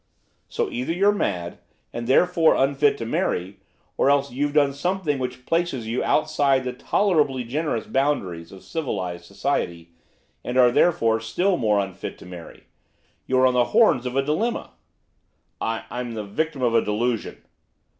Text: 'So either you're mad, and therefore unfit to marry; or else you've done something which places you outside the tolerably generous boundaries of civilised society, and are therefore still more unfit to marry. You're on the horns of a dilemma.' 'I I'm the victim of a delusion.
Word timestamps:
'So 0.49 0.67
either 0.71 0.91
you're 0.91 1.11
mad, 1.11 1.59
and 1.93 2.07
therefore 2.07 2.55
unfit 2.55 2.97
to 2.97 3.05
marry; 3.05 3.59
or 3.97 4.09
else 4.09 4.31
you've 4.31 4.51
done 4.55 4.73
something 4.73 5.19
which 5.19 5.45
places 5.45 5.85
you 5.85 6.03
outside 6.03 6.63
the 6.63 6.73
tolerably 6.73 7.43
generous 7.43 7.85
boundaries 7.85 8.51
of 8.51 8.63
civilised 8.63 9.25
society, 9.25 9.89
and 10.43 10.57
are 10.57 10.71
therefore 10.71 11.19
still 11.19 11.55
more 11.55 11.77
unfit 11.79 12.17
to 12.17 12.25
marry. 12.25 12.63
You're 13.27 13.45
on 13.45 13.53
the 13.53 13.65
horns 13.77 14.07
of 14.07 14.15
a 14.15 14.23
dilemma.' 14.25 14.71
'I 15.61 15.83
I'm 15.91 16.15
the 16.15 16.23
victim 16.23 16.63
of 16.63 16.73
a 16.73 16.81
delusion. 16.83 17.37